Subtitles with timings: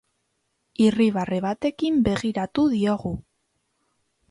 [0.85, 3.15] Irribarre batekin begiratu diogu.